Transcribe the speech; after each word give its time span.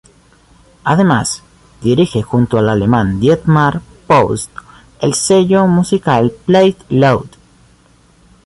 Además, 0.83 1.43
dirige 1.83 2.23
junto 2.23 2.57
al 2.57 2.69
alemán 2.69 3.19
Dietmar 3.19 3.81
Post 4.07 4.49
el 4.99 5.13
sello 5.13 5.67
musical 5.67 6.31
play 6.43 6.75
loud! 6.89 7.27